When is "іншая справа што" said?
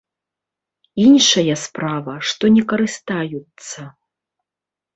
1.07-2.43